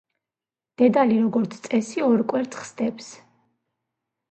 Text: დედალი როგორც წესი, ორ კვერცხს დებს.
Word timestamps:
დედალი 0.81 1.19
როგორც 1.25 1.59
წესი, 1.67 2.03
ორ 2.07 2.25
კვერცხს 2.33 2.75
დებს. 2.83 3.13